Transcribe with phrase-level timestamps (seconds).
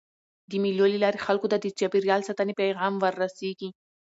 [0.49, 3.69] د مېلو له لاري خلکو ته د چاپېریال ساتني پیغام وررسېږي.